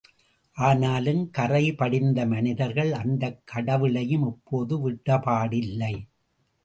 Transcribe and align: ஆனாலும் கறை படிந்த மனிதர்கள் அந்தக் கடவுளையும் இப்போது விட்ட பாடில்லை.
ஆனாலும் 0.57 1.29
கறை 1.29 1.73
படிந்த 1.73 2.25
மனிதர்கள் 2.25 2.91
அந்தக் 2.93 3.41
கடவுளையும் 3.45 4.27
இப்போது 4.27 4.81
விட்ட 4.81 5.17
பாடில்லை. 5.17 5.93